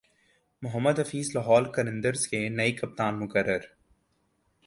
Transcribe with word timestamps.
محمد 0.61 0.99
حفیظ 0.99 1.29
لاہور 1.35 1.63
قلندرز 1.75 2.27
کے 2.27 2.47
نئے 2.49 2.71
کپتان 2.71 3.19
مقرر 3.19 3.67